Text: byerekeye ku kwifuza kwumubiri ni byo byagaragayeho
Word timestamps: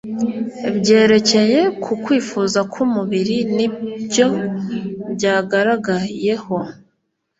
byerekeye 0.77 1.59
ku 1.83 1.91
kwifuza 2.03 2.59
kwumubiri 2.71 3.37
ni 3.55 3.65
byo 4.05 4.27
byagaragayeho 5.15 6.57